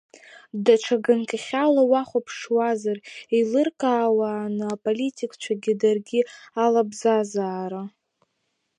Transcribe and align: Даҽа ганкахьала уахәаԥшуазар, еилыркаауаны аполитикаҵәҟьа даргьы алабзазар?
Даҽа 0.63 0.95
ганкахьала 1.03 1.83
уахәаԥшуазар, 1.91 2.97
еилыркаауаны 3.35 4.65
аполитикаҵәҟьа 4.73 5.73
даргьы 5.81 6.21
алабзазар? 6.63 7.71